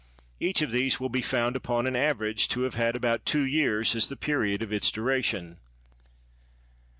[0.39, 3.95] Each of these will be found, upon an average, to have had about two years
[3.95, 5.59] as the period of its duration.